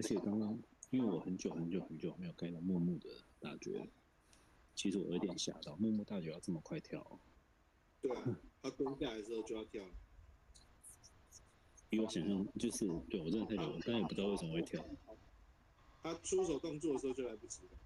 [0.00, 0.58] 而且刚刚
[0.88, 3.86] 因为我很久很久很久没有盖到木木的大绝，
[4.74, 7.20] 其实我有点吓到，木木大绝要这么快跳，
[8.00, 8.24] 对啊，
[8.62, 9.92] 他蹲下来的时候就要跳了。
[11.90, 14.82] 比我想象就是对我真的太久了，但也不知道为什么会跳。
[16.02, 17.76] 他出手动作的时候就来不及了。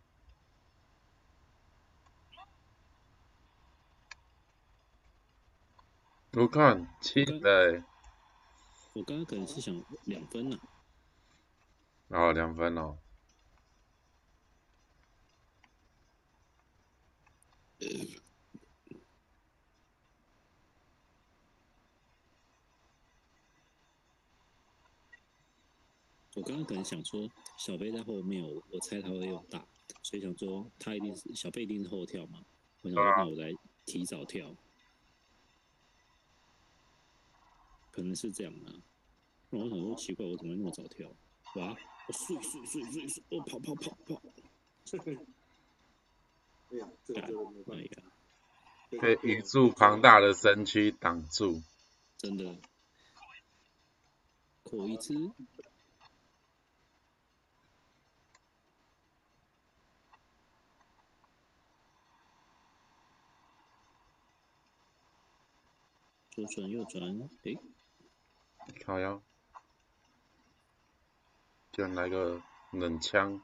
[6.35, 7.83] 我看七嘞，
[8.93, 10.57] 我刚刚可能是想两分呢、
[12.09, 12.99] 哦，两分哦。
[26.37, 29.67] 我刚刚可能想说小贝在后面，我我猜他会用大，
[30.03, 32.45] 所以想说他一定是小贝一定是后跳嘛，
[32.83, 33.53] 我想说啊那我来
[33.85, 34.55] 提早跳，
[37.91, 38.83] 可能是这样啊。
[39.51, 41.09] 那我想说奇怪，我怎么会那么早跳？
[41.57, 41.77] 哇！
[42.07, 44.21] 我睡睡睡睡睡，我跑跑跑跑！
[46.71, 48.03] 哎呀，这个没办哎法。
[48.03, 51.63] 呀，被宇宙庞大的身躯挡住。
[52.19, 52.59] 真的，
[54.65, 55.15] 口一只，
[66.31, 67.59] 左转右转，诶，
[68.85, 69.23] 靠腰，
[71.75, 73.43] 居然来个冷枪，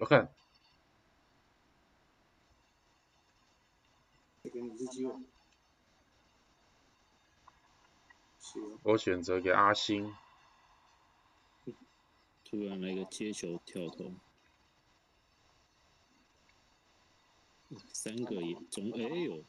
[0.00, 0.34] 我看。
[8.82, 10.16] 我选择给阿星，
[12.44, 14.12] 突然来个接球跳投，
[17.92, 19.44] 三个也中，哎呦，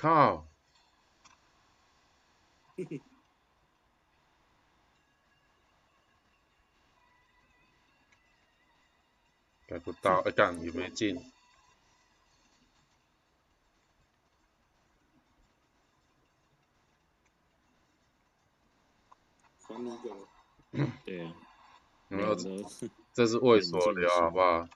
[0.00, 0.46] 靠，
[9.66, 11.14] 改不到，哎干也没进，
[19.68, 20.26] 还你一个了。
[21.04, 21.30] 对
[22.08, 22.34] 没有
[23.12, 24.66] 这是为所留，好不好？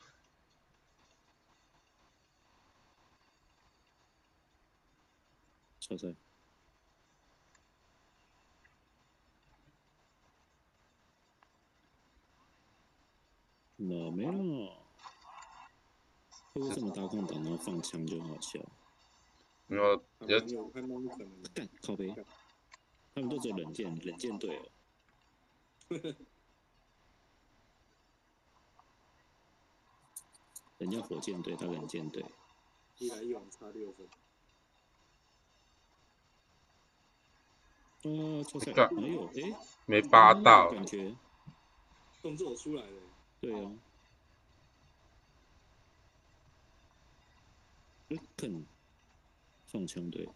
[5.87, 6.15] 超帅。
[13.77, 14.79] 哪没了？
[16.55, 18.59] 会不会这么大空档，然后放枪就好笑？
[19.67, 20.01] 没有，有
[20.31, 21.51] 还蛮有，还蛮有可能的。
[21.51, 22.15] 干靠背，
[23.15, 24.71] 他们都只有冷箭冷箭队哦。
[30.79, 32.25] 人家火箭队，他冷箭队。
[32.97, 34.09] 一来一往差六分。
[38.05, 38.73] 哦，超帅！
[38.73, 39.57] 干哎
[39.87, 41.15] 没扒到，感觉
[42.23, 43.03] 动作出来了，
[43.41, 43.73] 对啊。
[48.11, 48.67] 哎，更
[49.67, 50.29] 放枪队，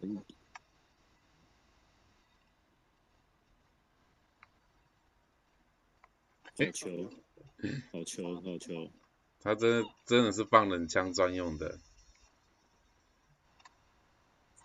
[0.00, 0.22] 很好
[6.72, 7.10] 球，
[7.92, 8.90] 好球，好球！
[9.40, 11.78] 他真的真的是放冷枪专用的，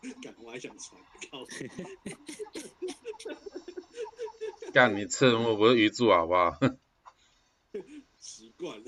[0.22, 1.01] 干我还想传，
[1.31, 1.45] 靠！
[4.73, 6.57] 干你赤木不是鱼柱好不好？
[8.19, 8.85] 习惯了，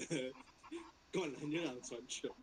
[1.12, 2.35] 灌篮就想传球。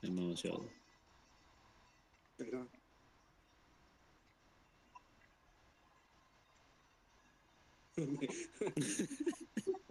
[0.00, 0.64] 还蛮好笑的。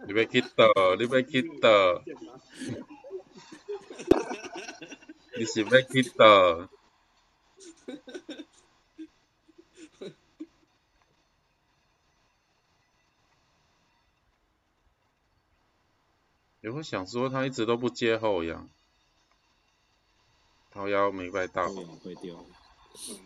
[0.06, 2.02] 你被 hit 到，你被 hit 到？
[5.36, 6.68] 你是被 hit 到。
[16.60, 18.68] 有会想说他一直都不接后仰，
[20.70, 22.36] 掏腰没拜到后，仰会掉，
[23.10, 23.18] 嗯，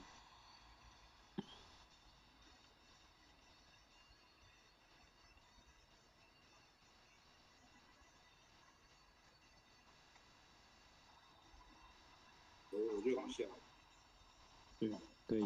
[15.26, 15.40] 对。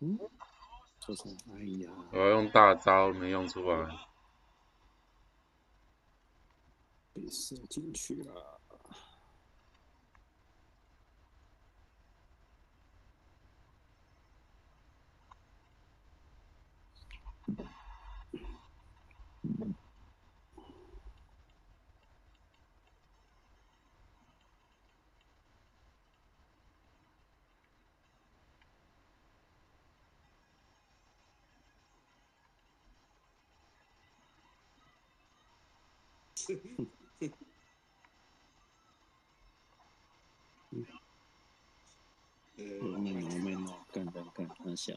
[0.00, 0.18] 嗯，
[1.00, 3.88] 错错，哎呀，我要用大招没用出来，
[7.12, 8.61] 被射进去了。
[42.56, 44.94] 呃，我没闹没闹，干干干，很小。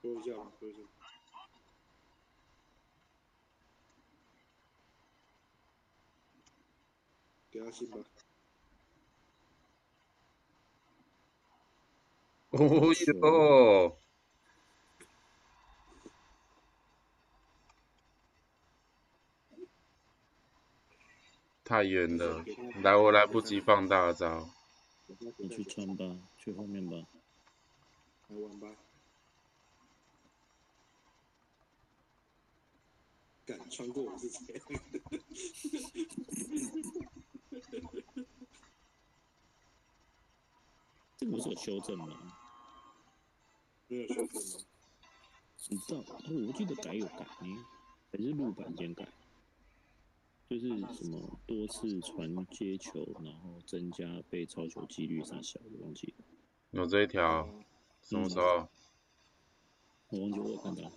[0.00, 0.78] 说一下吧，说一下。
[7.50, 7.98] 给他信吧。
[12.50, 13.98] 哦哟，
[21.68, 22.42] 太远了，
[22.82, 24.48] 来我来不及放大招。
[25.36, 26.96] 你去穿吧，去后面吧。
[28.28, 28.68] 来玩吧。
[33.44, 34.60] 敢穿过我是谁？
[41.18, 42.06] 这个不是有修正吗？
[43.88, 44.64] 没有修正吗？
[45.68, 45.98] 你知道？
[46.00, 46.04] 哦
[46.48, 47.64] 我记得改有改呢，
[48.10, 49.06] 还是录版先改？
[50.48, 56.24] 就是什么多次传接球，然后增加被超球几率啥小的，忘记了，
[56.70, 57.48] 有这一条，啊
[58.02, 58.68] 什么时候？
[60.08, 60.90] 我忘记我有看到。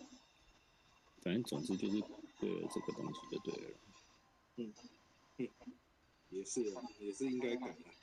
[1.21, 2.01] 反正总之就是
[2.39, 3.77] 对了这个东西就对了。
[4.55, 4.73] 嗯
[6.29, 8.00] 也是啊，也是应该改的。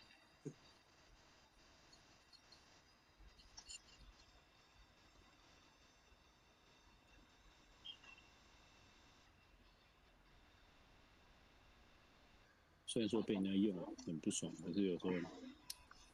[12.89, 13.77] 虽然说被人家用
[14.07, 15.11] 很不爽，可是有时候，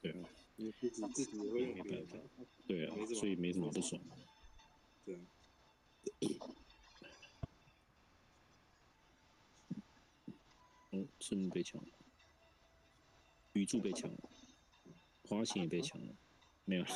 [0.03, 2.19] 对啊，你自己自己也会用没办法，
[2.67, 4.17] 对啊所以没什么不爽的。
[5.05, 5.21] 对啊。
[10.91, 11.87] 哦，赤木被抢了，
[13.53, 14.19] 宇柱被抢了，
[15.29, 16.12] 花形也被抢了，
[16.65, 16.88] 没有了。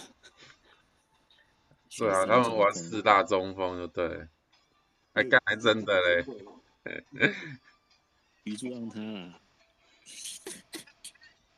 [1.96, 4.28] 对啊，他们玩四大中锋就对了。
[5.12, 6.24] 哎，干还真的嘞，
[8.44, 9.40] 宇柱让他啦，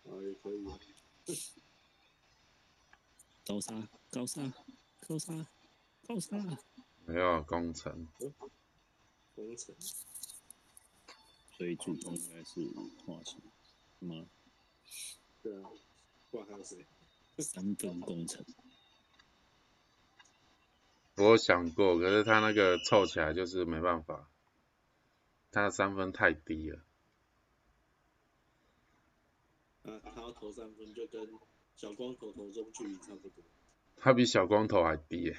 [0.05, 0.79] 啊，也可以啊。
[3.47, 4.53] 高沙，高沙，
[5.09, 5.47] 高沙，
[6.07, 6.37] 高沙，
[7.05, 8.07] 没有工程，
[9.35, 9.75] 工程
[11.57, 12.61] 所以主攻应该是
[13.05, 13.43] 花形
[13.99, 14.27] 吗？
[15.43, 15.71] 对啊，
[16.31, 16.87] 不然还有谁？
[17.39, 18.45] 三分工程，
[21.17, 24.31] 我想过，可是他那个凑起来就是没办法，
[25.51, 26.85] 他的三分太低了。
[29.85, 31.29] 啊，他要投三分就跟
[31.77, 33.43] 小光头投中距离差不多，
[33.97, 35.37] 他比小光头还低耶。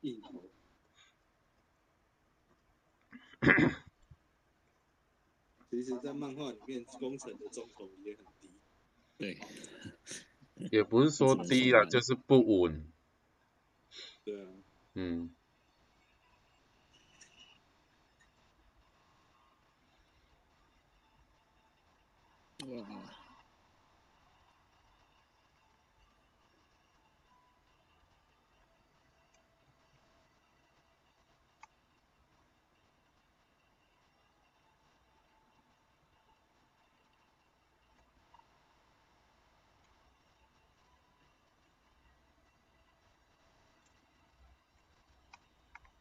[0.00, 0.50] 硬投。
[5.70, 8.50] 其实，在漫画里面，工程的中投也很低。
[9.16, 9.38] 对，
[10.72, 12.90] 也不是说低啦， 就是不稳。
[14.24, 14.50] 对啊，
[14.94, 15.34] 嗯，
[22.68, 22.86] 哇，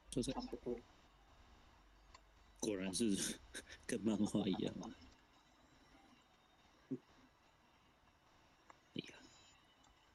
[0.10, 0.34] 就是
[2.60, 3.40] 果然是
[3.88, 4.90] 跟漫画一样啊！
[8.96, 9.16] 哎呀，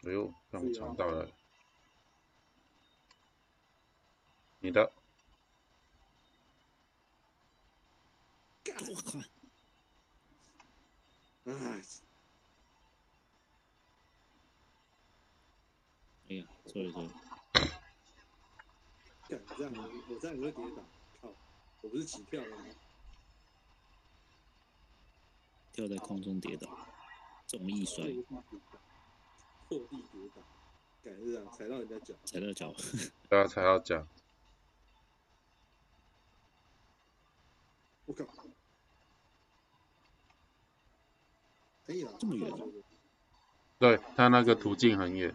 [0.05, 1.29] 哎呦，让我抢到了。
[4.59, 4.93] 你的，
[8.65, 9.19] 我靠！
[16.27, 17.09] 哎呀，sorry sorry，
[19.29, 19.73] 干这样
[20.09, 20.83] 我这样你会跌倒。
[21.21, 21.29] 靠，
[21.81, 22.65] 我不是起跳了吗？
[25.73, 26.69] 跳在空中跌倒，
[27.47, 28.05] 重易摔，
[29.79, 30.43] 破地跌倒，
[31.03, 32.15] 感觉这样踩到人家脚。
[32.25, 32.75] 踩到脚，
[33.29, 34.07] 对啊踩到脚。
[38.05, 38.25] 我靠！
[41.87, 42.51] 可以了，这么远
[43.79, 45.35] 对他那个途径很远。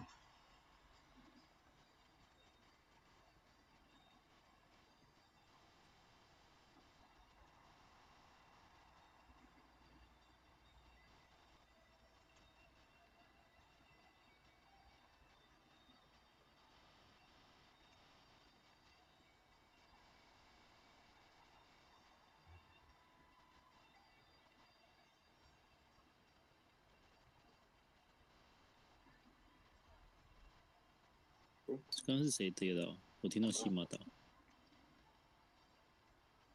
[32.06, 32.98] 刚刚是谁跌倒？
[33.22, 33.98] 我听到西马岛，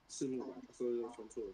[0.09, 1.53] 是木吧，所以就算错了。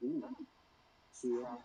[0.00, 0.20] 五，
[1.12, 1.62] 输了。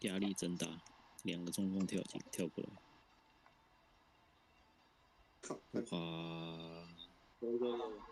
[0.00, 0.82] 压力真大，
[1.22, 2.70] 两个中锋跳进跳过来，
[5.40, 6.86] 靠，哇！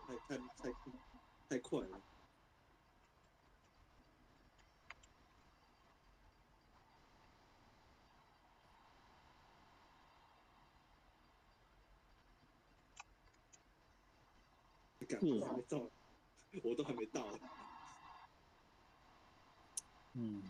[0.06, 0.72] 太太太
[1.48, 2.00] 太快了。
[15.20, 15.90] 我还没到，
[16.62, 17.26] 我都还没到。
[20.14, 20.42] 嗯，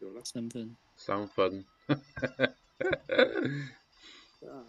[0.00, 0.22] 有了。
[0.24, 1.64] 三分，三分，
[4.42, 4.66] 啊！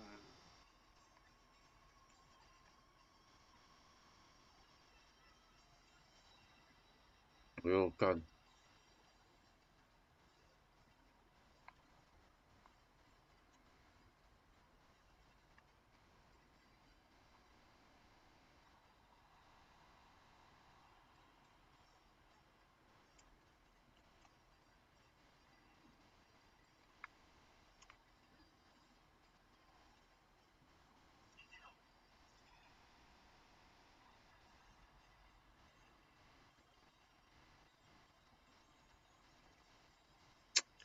[7.55, 8.21] 不用干，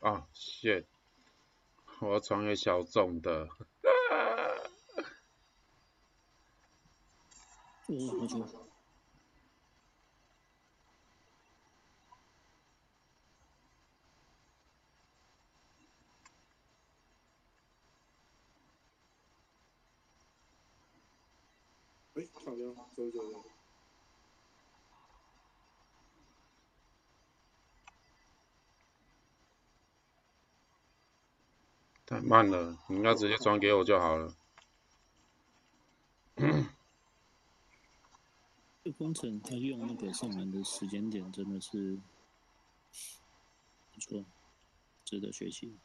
[0.00, 0.86] 啊，shit，
[2.00, 3.50] 我要传给小众的，哇，
[7.88, 8.68] 好球！
[22.14, 23.57] 哎，漂亮，走走走。
[32.20, 34.34] 慢了，你应该直接转给我就好了。
[38.84, 41.98] 这工程他用那个上门的时间点真的是
[43.92, 44.24] 不错，
[45.04, 45.76] 值得学习。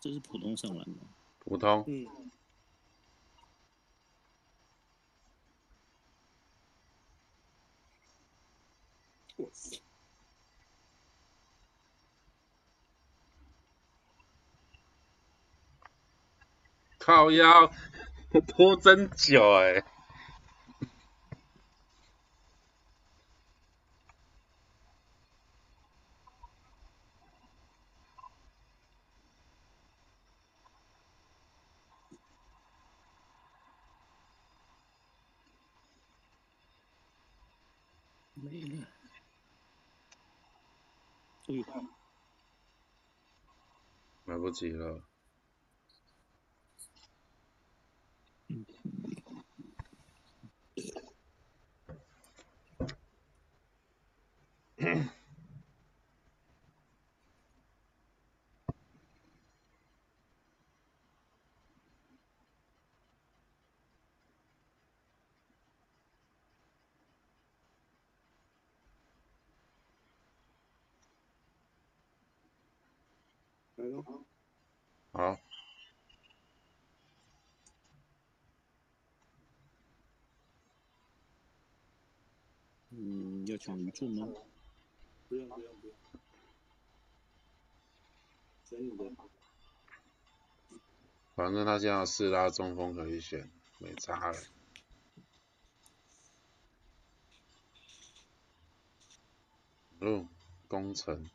[0.00, 1.08] 这是普通上篮吗？
[1.40, 2.06] 普通，嗯。
[16.98, 17.70] 靠腰，
[18.48, 19.82] 拖真久哎、
[38.34, 38.86] 没了。
[41.46, 41.64] 哎呦，
[44.26, 45.02] 来不及了。
[73.78, 74.24] 来喽，
[75.10, 75.38] 好，
[82.90, 84.28] 嗯，要抢鱼柱吗？
[85.28, 85.96] 不用不用不用，
[88.64, 89.10] 选你的。
[91.34, 94.38] 反正他现在有四拉中锋可以选，没差了。
[100.00, 100.28] 哦，
[100.68, 101.28] 工程，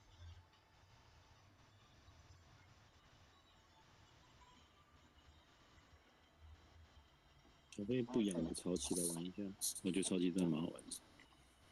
[7.83, 9.43] 小飞不养的超级来玩一下，
[9.83, 10.95] 我觉得超级真的蛮好玩的。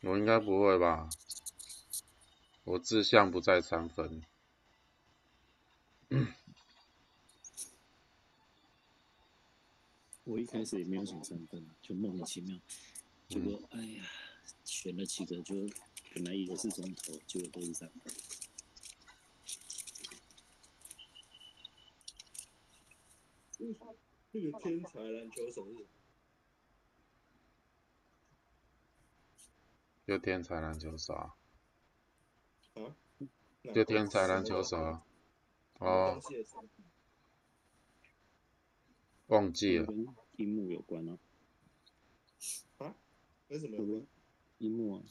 [0.01, 1.07] 我应该不会吧？
[2.65, 4.21] 我志向不在三分。
[10.25, 12.59] 我一开始也没有想三分，就莫名其妙，
[13.29, 14.03] 结果哎呀，
[14.65, 15.55] 选了几个就
[16.13, 18.13] 本来以为是中投，结果都是三分。
[24.33, 25.85] 这个天才篮球手是
[30.11, 31.33] 就天才篮球手啊，
[32.73, 32.91] 啊？
[33.73, 35.05] 就天才篮球手啊。
[35.79, 36.19] 哦，
[39.27, 39.85] 忘记了。
[39.85, 41.17] 跟樱木有关啊，
[43.47, 44.05] 为什么会不会？
[44.57, 45.03] 樱木啊，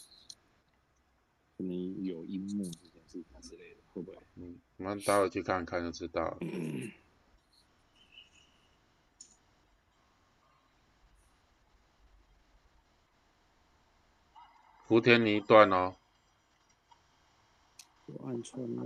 [1.56, 4.18] 可能有樱木这件事情之类的，会不会？
[4.34, 6.38] 嗯，我们待会去看看就知道了。
[14.90, 15.94] 福田你一段哦，
[18.06, 18.82] 我按错了。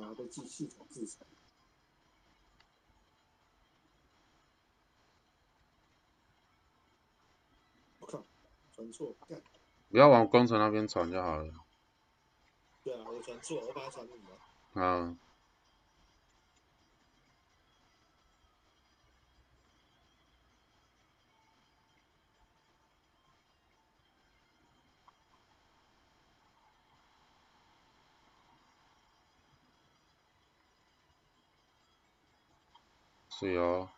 [0.00, 1.26] 啊，被记系统制裁。
[7.98, 8.24] 我靠，
[8.72, 9.42] 传错，干，
[9.90, 11.52] 不要往工程那边传就好了。
[12.82, 14.38] 对啊，我传错，我把它传给你了。
[14.72, 15.18] 嗯，
[33.38, 33.90] 是哦。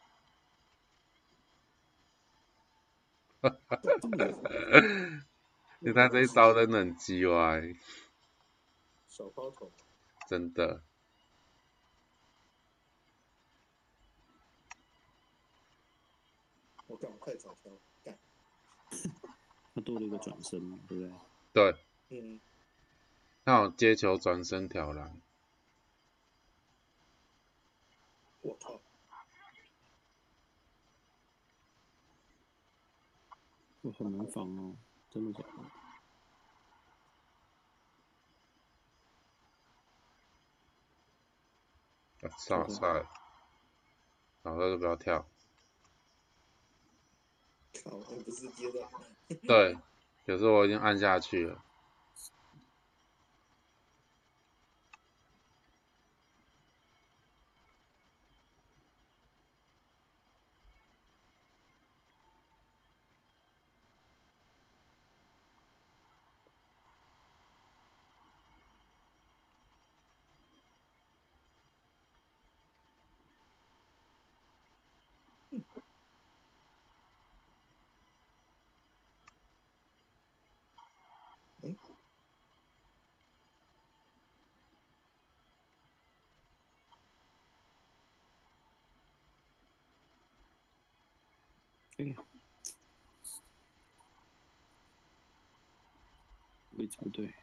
[5.81, 7.62] 你看这一招真的很鸡歪，
[9.07, 9.70] 小包头，
[10.27, 10.83] 真的。
[16.87, 17.70] 我干，我太早挑，
[18.03, 18.18] 干，
[19.75, 21.12] 他多了一个转身嘛，对不对？
[21.53, 21.77] 对，
[22.09, 22.40] 嗯，
[23.44, 25.20] 那种接球转身挑篮，
[28.40, 28.81] 我靠，
[33.87, 34.77] 我很难防哦，
[35.09, 35.44] 真的假
[42.20, 42.29] 的？
[42.29, 43.09] 啊算了算了，
[44.42, 45.25] 老了就不要跳。
[47.85, 48.88] 靠，我不是接的，
[49.46, 49.79] 对，
[50.27, 51.62] 可是我已经按下去了。
[91.98, 92.14] 哎呀，
[96.70, 97.34] 位置不对。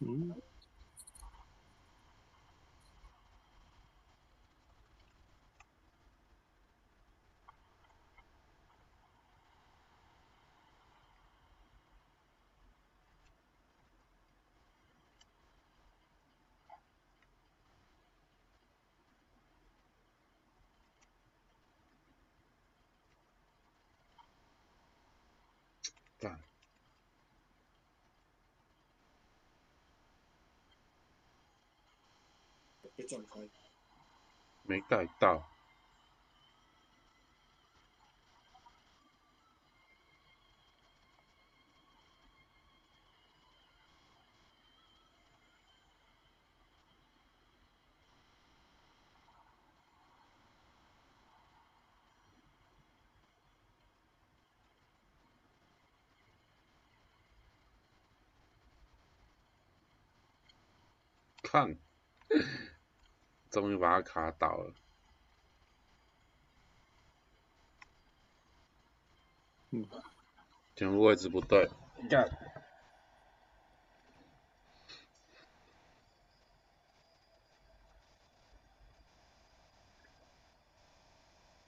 [0.00, 0.34] 嗯，
[34.62, 35.53] 没带到。
[61.54, 61.78] 看，
[63.48, 64.74] 终于把卡倒了。
[69.70, 69.88] 嗯，
[70.74, 71.70] 节的位置不对。
[72.10, 72.28] 干。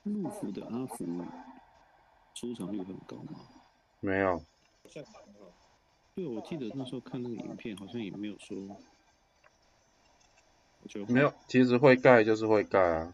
[0.02, 1.24] 陆虎的阿福
[2.34, 3.38] 出场率很高吗？
[4.00, 4.44] 没有。
[6.16, 8.76] 对，我记得那时候看那个影片，好像也没有说
[10.86, 13.12] 我觉得没有，其实会盖就是会盖啊。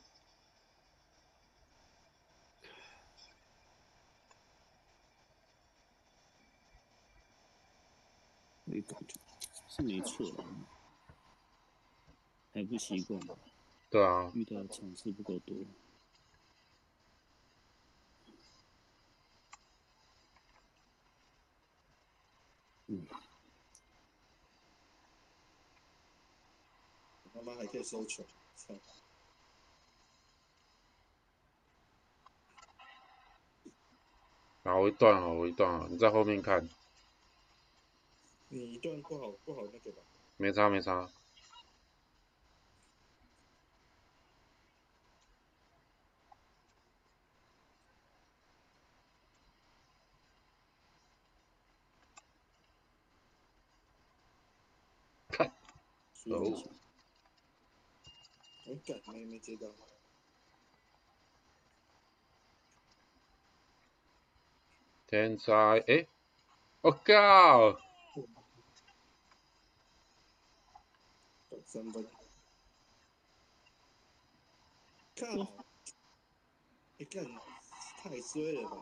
[8.64, 9.18] 没感觉，
[9.68, 10.44] 是没错啦，
[12.52, 13.18] 还不习惯，
[13.88, 15.56] 对啊，遇到的场次不够多。
[27.44, 28.24] 他妈还可以收球，
[28.54, 28.72] 操！
[34.62, 36.68] 然后一段哦，我一段哦，你在后面看，
[38.48, 40.02] 你一段不好不好那个吧？
[40.36, 41.10] 没差没差。
[56.14, 56.81] 输了哦
[58.72, 59.68] 我干没接到，
[65.06, 65.52] 天才，
[65.86, 66.08] 诶，
[66.80, 67.72] 我靠！
[71.50, 72.06] 打三分。
[75.16, 75.26] 靠！
[76.96, 77.26] 你干
[77.98, 78.76] 太衰了吧！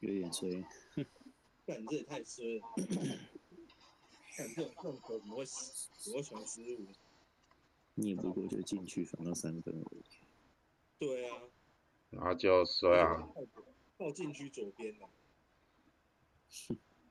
[0.00, 0.62] 有点衰。
[1.72, 2.68] 干这也太衰了！
[4.36, 5.88] 干这种控球怎么会死？
[5.98, 6.86] 怎么会传失误？
[7.94, 10.04] 你也不过就进去防到三分而已。
[10.98, 11.40] 对啊，
[12.10, 13.42] 然后就衰啊，靠
[13.96, 15.08] 靠禁区左边了。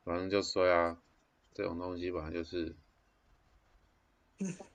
[0.03, 1.01] 反正就衰啊，
[1.55, 2.75] 这种东西本来就是。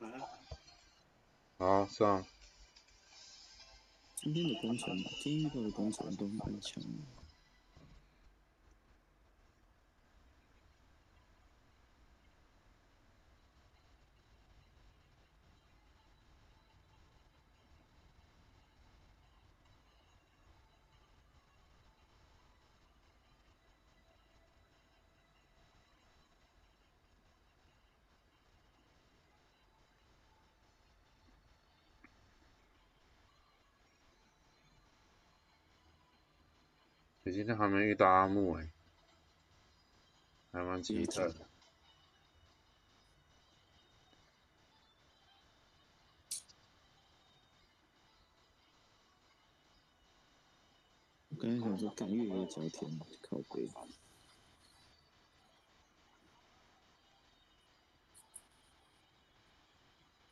[0.00, 0.06] 啊，
[1.60, 2.24] 好，上，
[4.14, 7.27] 今天的工程，今天遇到的工程都蛮强的。
[37.28, 38.70] 你今天还没遇到阿木诶、
[40.50, 41.46] 还蛮奇特的。
[51.28, 53.68] 我刚才想说，干越野角田靠背，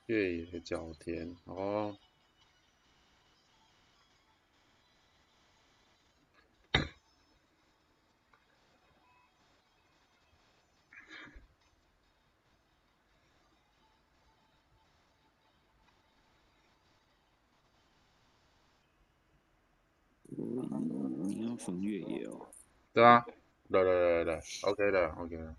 [0.06, 1.98] 越野角田哦，
[21.68, 22.46] 嗯你要防越野哦。
[22.92, 23.24] 对啊，
[23.70, 25.56] 对对对对，OK 的 OK 的。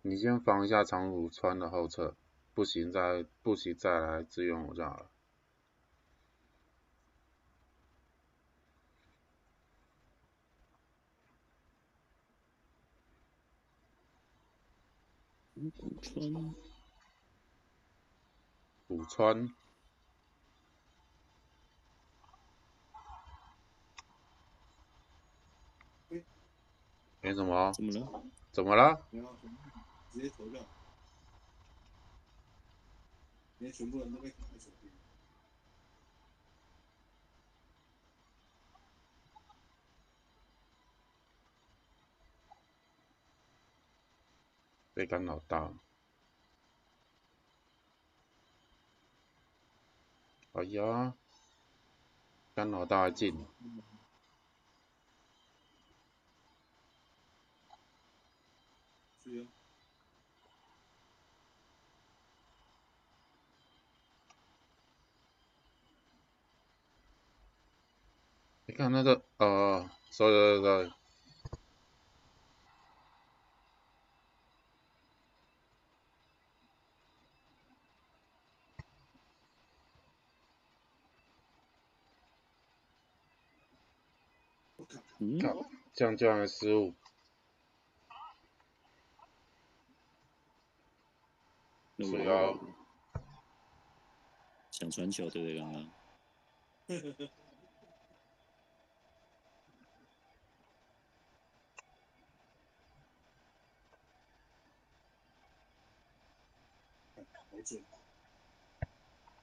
[0.00, 2.16] 你先防一下长谷川的后撤，
[2.54, 5.10] 不行再不行再来支援我就好了。
[15.54, 16.54] 长谷川，
[18.96, 19.54] 古川，
[27.20, 28.26] 没什么，怎么了？
[28.52, 29.06] 怎么了？
[30.10, 30.64] 直接投票，
[33.58, 34.90] 连全部人都被卡在手边。
[44.94, 45.74] 被干扰到。
[50.56, 51.12] 哎呀，
[52.54, 53.46] 干老大进。
[68.64, 70.90] 你看那个，呃，所有的。
[85.18, 86.94] 嗯，靠，这样居然还失误，
[91.96, 92.58] 那是啊我
[94.70, 95.58] 想传球对不对？
[95.58, 95.90] 刚刚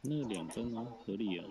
[0.05, 1.45] 那两分啊，合理啊。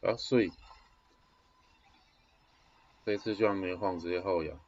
[0.00, 0.50] 啊，所以
[3.04, 4.58] 这次居然没晃，直接后仰，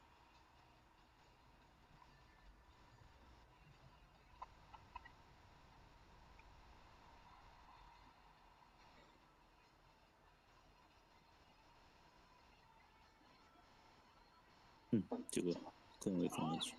[14.91, 15.51] 嗯，结果
[15.99, 16.75] 更为放进去，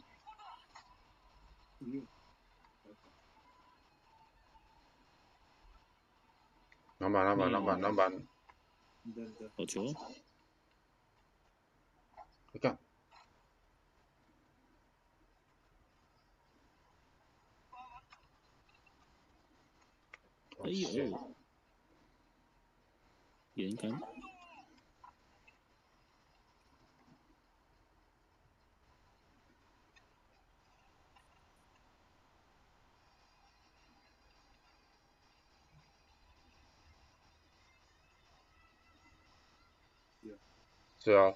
[1.81, 2.07] 嗯，
[6.99, 8.27] 篮板篮板篮板篮板，
[9.55, 9.83] 好球，
[12.53, 12.79] 你看，
[20.63, 21.37] 哎呦，
[23.55, 23.91] 严杆，
[41.05, 41.35] 是啊，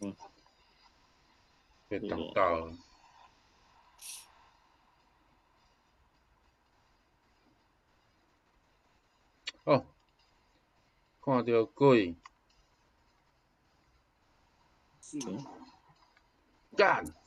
[0.00, 0.14] 嗯，
[1.88, 2.76] 被挡到了，
[9.64, 9.86] 哦，
[11.22, 12.14] 看到鬼，
[15.00, 15.32] 是球，
[16.76, 17.19] 干，哇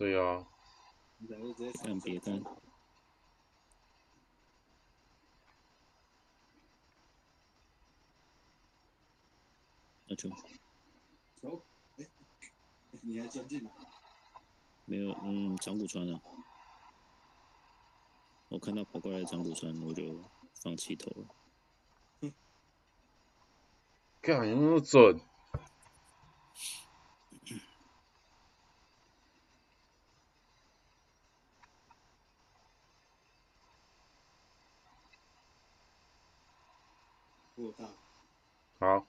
[0.00, 0.46] 所以啊，
[1.18, 2.42] 你两个直接看别单，
[10.06, 10.30] 那就。
[11.36, 11.62] 走，
[11.98, 12.06] 哎，
[13.02, 13.70] 你还先进了，
[14.86, 16.22] 没有，嗯，长谷川啊，
[18.48, 22.32] 我看到跑过来的长谷川，我就放弃投了。
[24.22, 25.20] 干有那么准？
[37.60, 37.84] 过大，
[38.78, 39.06] 好，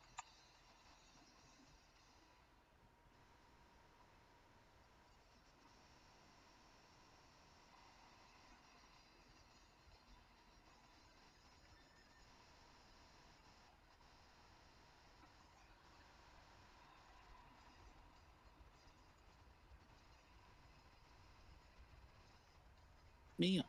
[23.36, 23.64] 没有，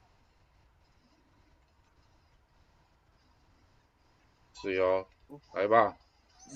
[4.62, 5.04] 是哦，
[5.54, 5.96] 来吧，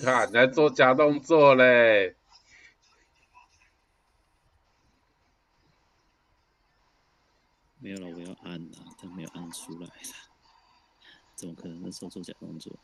[0.01, 2.15] 看，来做假动作嘞，
[7.79, 9.91] 没有了，我要按了，但没有按出来了，
[11.35, 12.79] 怎么可能那时候做假动作？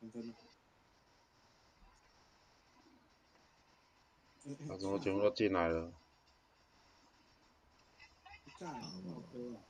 [0.00, 0.34] 三分了，
[4.46, 5.92] 哎哎他怎么全部都进来了？
[8.60, 9.64] 干，好喝啊！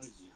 [0.00, 0.32] 哎呀，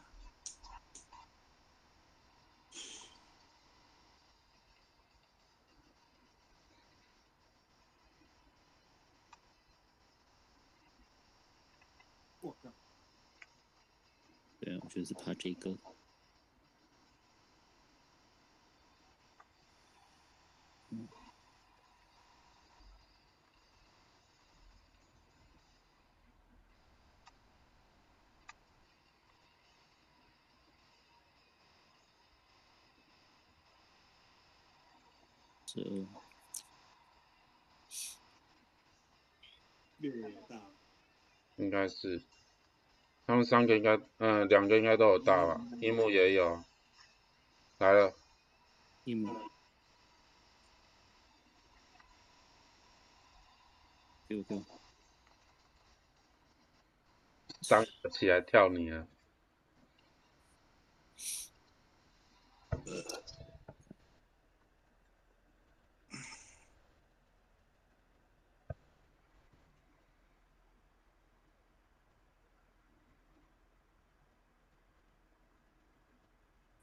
[12.41, 12.69] 我靠，
[14.59, 15.75] 对啊，我觉得是怕这个。
[35.65, 36.07] 十二，
[39.97, 40.61] 越野大，
[41.57, 42.23] 应该是，
[43.25, 46.63] 他们三个应该，嗯，两个应该都有大吧，一木也有，
[47.79, 48.13] 来了，
[49.03, 49.33] 一木，
[54.29, 54.63] 给我给我，
[57.61, 59.07] 三个起来跳你了，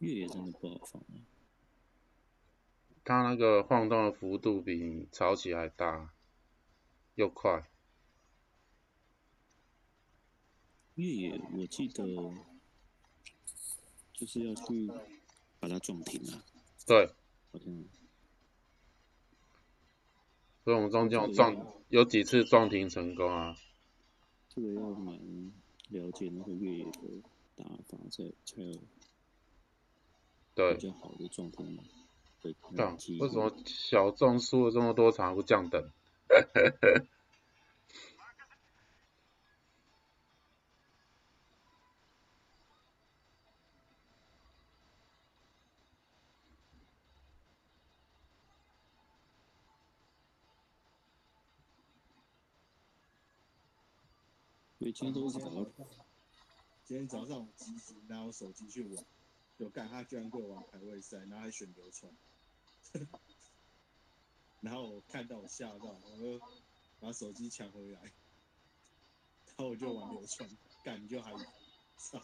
[0.03, 1.23] 越野真的不好放啊。
[3.05, 6.13] 它那个晃动的幅度比潮起还大，
[7.15, 7.69] 又快，
[10.97, 12.05] 越野我记得
[14.13, 14.91] 就是要去
[15.61, 16.45] 把它撞停啊，
[16.87, 17.07] 对，
[17.53, 17.85] 好像
[20.65, 23.57] 所以我们中间有撞，有几次撞停成功啊，
[24.49, 25.17] 这个要蛮
[25.89, 27.23] 了解那个越野的
[27.57, 28.81] 打法，才才有
[30.55, 35.91] 对比，较好的撞停的干机为什么小众输了这么多场不降等？
[54.95, 55.65] 今天都是打到
[56.85, 59.05] 今天早上我及时拿我手机去玩，
[59.63, 62.13] 有干他居然给我玩排位赛，然后还选流川，
[64.61, 66.41] 然后我看到我吓到，我就
[66.99, 70.51] 把手机抢回来，然后我就玩流川，
[70.83, 71.33] 干你就还
[71.97, 72.21] 操，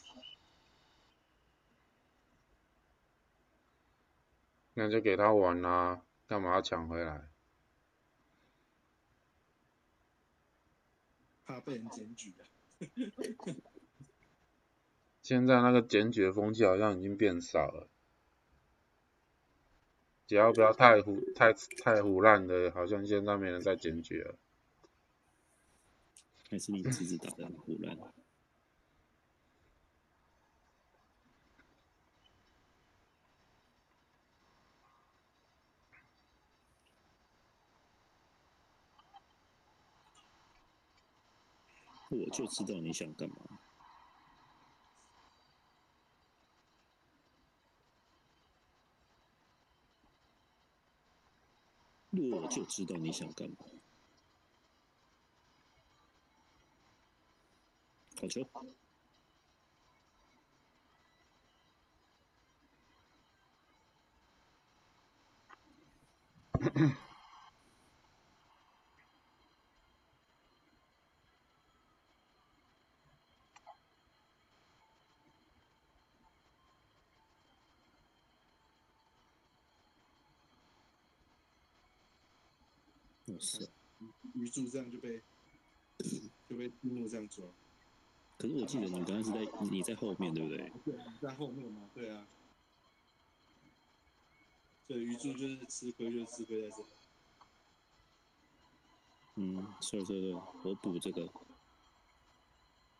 [4.74, 7.28] 那就给他玩啦、干嘛要抢回来？
[11.46, 12.42] 怕被人检举啊。
[15.28, 17.86] 现在那个检举的风气好像已经变少了，
[20.26, 24.38] 只要不要太胡太太胡乱的，好像现在没人在检举了。
[26.48, 27.94] 还是你自己打的很胡乱。
[42.08, 43.36] 我就知道你想干嘛。
[52.10, 53.56] 我就知道你想干嘛。
[58.20, 58.42] 好球！
[83.38, 83.68] 哇塞！
[84.34, 85.22] 鱼柱这样就被
[86.48, 87.44] 就被樱木这样抓，
[88.36, 90.72] 可是我记得你刚刚是在你在后面，对不对？
[90.84, 92.26] 对，你在后面嘛，对啊。
[94.88, 96.82] 对鱼柱就是吃亏，就是吃亏在这。
[99.36, 100.34] 嗯，是是是，
[100.64, 101.30] 我补这个。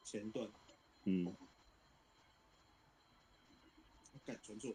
[0.05, 0.49] 前段
[1.05, 1.35] 嗯，
[4.25, 4.73] 敢传错，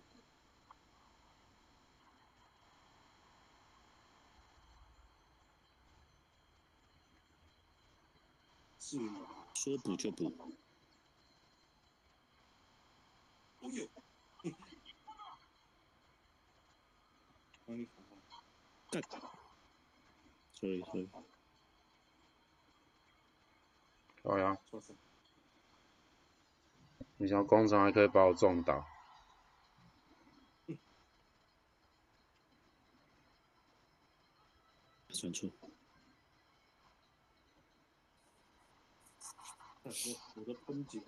[8.94, 9.00] 是，
[9.56, 10.32] 说补就补。
[13.62, 13.90] 哦呦，
[17.66, 18.44] 帮 你好好，
[18.92, 19.02] 干。
[20.54, 21.10] 所以所以
[24.24, 24.94] 好呀，错手，
[27.18, 28.86] 你想工厂还可以把我撞倒，
[35.10, 35.50] 算错。
[39.84, 39.92] 我
[40.36, 41.00] 我的喷脚，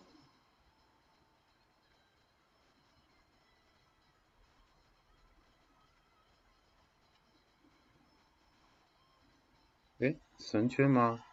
[9.99, 11.23] 诶，神圈吗？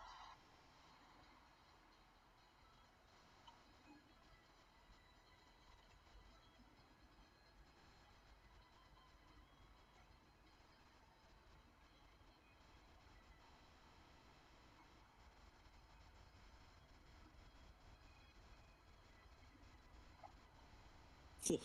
[21.44, 21.58] 嚯！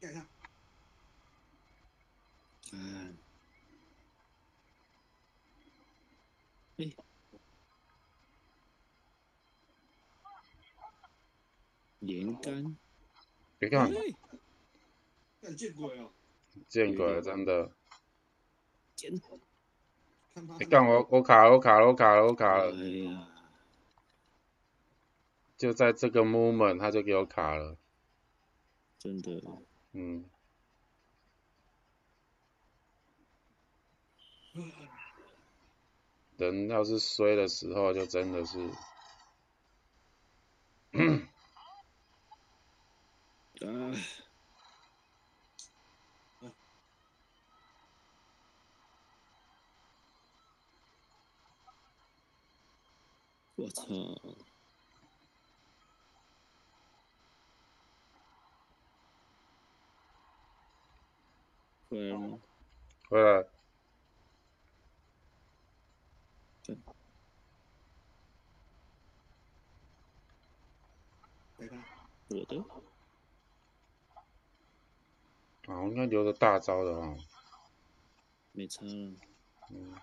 [0.00, 0.26] 看，
[6.76, 6.92] 哎，
[12.06, 12.76] 连杆，
[13.58, 13.90] 别看，
[15.56, 16.10] 见鬼哦！
[16.68, 17.70] 见鬼了，真的！
[18.94, 19.12] 捡，
[20.34, 22.70] 看他你干我，我卡了，我卡了，我卡了，我卡了！
[22.72, 22.74] 哎
[23.04, 23.28] 呀，
[25.56, 27.76] 就在这个 moment，他就给我卡了。
[28.98, 29.42] 真的，
[29.92, 30.24] 嗯，
[36.36, 38.70] 人要是衰的时候，就真的是，
[43.64, 43.70] 啊，
[53.56, 53.84] 我操！
[61.88, 62.38] 回来了吗？
[63.08, 63.46] 回来，
[71.56, 71.76] 给他
[72.28, 72.83] 我的，
[75.66, 77.16] 啊，我应该留着大招的哦。
[78.52, 79.14] 没差了。
[79.70, 79.94] 嗯，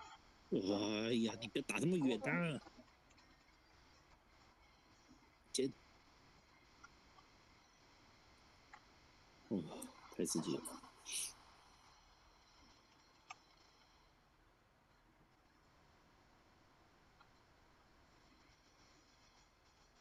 [0.50, 2.60] 哎呀，你不要打这么远啊！
[5.52, 5.70] 接。
[9.50, 9.62] 嗯，
[10.16, 10.62] 太刺激了。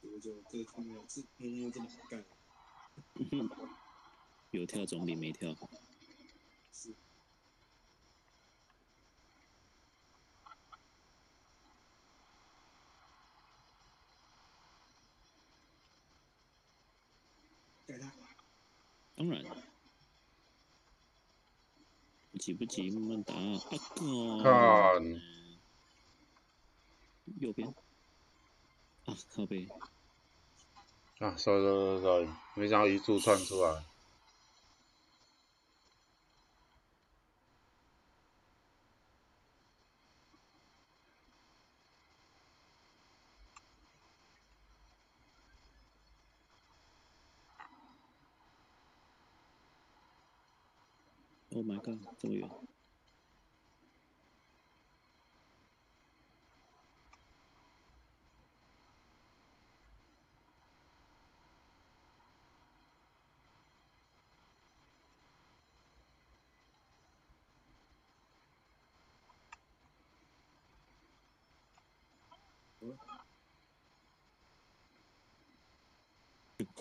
[0.02, 2.26] 这个就这个他没有这摸摸这么好干，
[4.52, 5.70] 有跳总比没跳好。
[6.74, 6.94] 是
[17.88, 18.12] 给他
[19.16, 19.44] 当然，
[22.32, 23.34] 不急不急，慢慢打。
[23.36, 24.44] 啊靠！
[24.44, 25.22] 看，
[27.40, 27.68] 右边。
[29.06, 29.68] 啊，靠背。
[31.20, 33.86] 啊，sorry sorry sorry，没想到一柱窜出来。
[51.84, 52.50] Oh my god，这么远。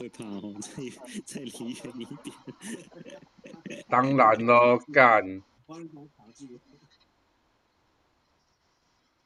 [0.00, 0.70] 会怕哦，再
[1.26, 2.34] 再离远一点。
[3.90, 5.42] 当然咯，干，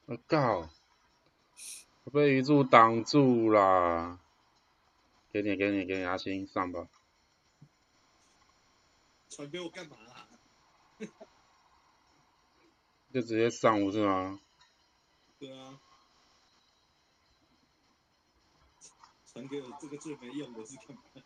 [0.05, 0.69] 我靠，
[2.03, 4.19] 我被一柱挡住啦！
[5.31, 6.89] 给你给你给你，阿星上吧。
[9.29, 10.27] 传给我干嘛啦？
[13.13, 14.41] 就直接上不是吗？
[15.39, 15.79] 对啊，
[19.35, 21.01] 传给我这个最没用的是干嘛？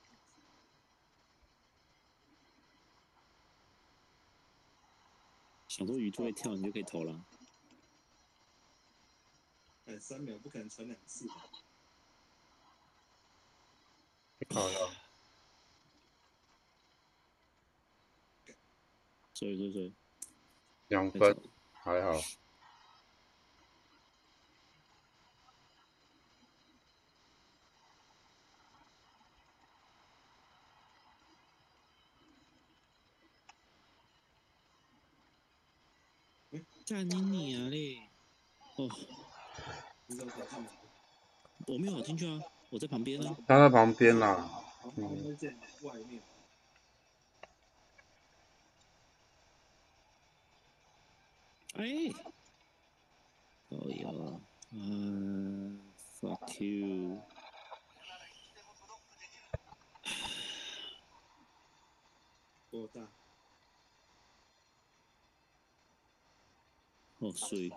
[5.68, 7.24] 想说鱼就会跳，你就可以投了。
[9.86, 11.36] 哎，三秒不可能传两次吧？
[14.50, 14.78] 靠呀！
[19.36, 19.94] 所以所以所以，
[20.88, 21.38] 两分
[21.74, 22.14] 还好。
[36.90, 38.02] 干你娘嘞！
[38.76, 38.90] 哦，
[40.08, 40.70] 你知道跑进来？
[41.68, 43.38] 我没有跑进去啊，我在旁边呢。
[43.48, 44.64] 他在旁边啦。
[44.96, 46.20] 然后他在外面，
[51.76, 52.12] 哎，
[53.70, 55.80] 哦哟，嗯
[56.20, 57.22] ，fuck you，
[62.72, 63.19] 多大？
[67.20, 67.70] 哦水，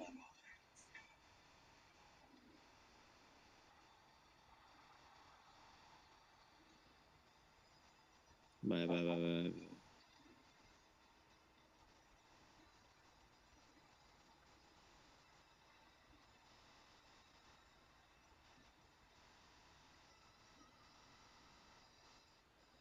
[8.62, 9.52] 拜拜拜拜。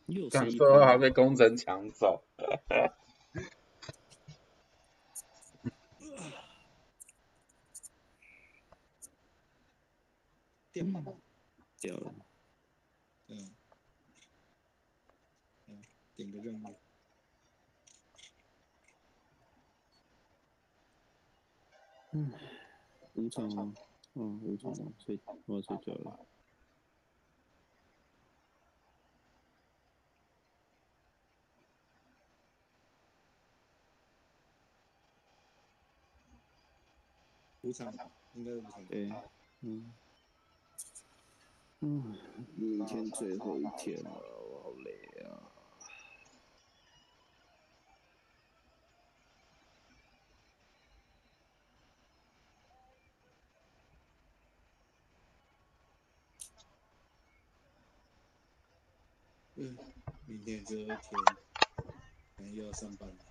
[0.05, 2.21] 又是干一最后还，被工程抢走。
[10.71, 11.03] 片吧，
[11.79, 12.13] 掉了。
[13.27, 13.55] 嗯，
[15.67, 15.81] 嗯，
[16.15, 16.75] 点个任务，
[22.11, 22.31] 嗯，
[23.15, 23.73] 五场哦，
[24.13, 26.25] 嗯，五场哦，睡，我要睡觉了。
[37.61, 37.93] 五场，
[38.35, 38.85] 应该是五场。
[38.85, 39.11] 对，
[39.61, 39.93] 嗯，
[41.83, 42.15] 嗯，
[42.55, 44.91] 明天最后一天了，我好累
[45.25, 45.49] 啊。
[59.55, 59.75] 嗯，
[60.27, 60.99] 明天最后一天，
[62.37, 63.30] 可能又要上班了